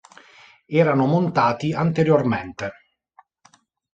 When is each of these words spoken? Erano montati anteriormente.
Erano 0.65 1.05
montati 1.05 1.73
anteriormente. 1.73 2.71